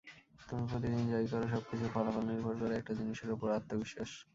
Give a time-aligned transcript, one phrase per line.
[0.47, 4.11] তুমি প্রতিদিন যা-ই করো, সবকিছুর ফলাফল নির্ভর করে একটা জিনিসের ওপর—আত্মবিশ্বাস।